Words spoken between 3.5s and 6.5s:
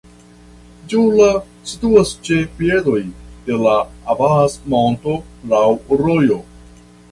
de la Avas-monto, laŭ rojo.